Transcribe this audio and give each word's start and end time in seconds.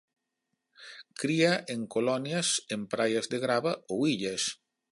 Cría 1.23 1.51
en 1.75 1.83
colonias 1.95 2.49
en 2.77 2.89
praias 2.93 3.29
de 3.35 3.43
grava 3.45 3.73
ou 3.97 4.03
illas. 4.15 4.43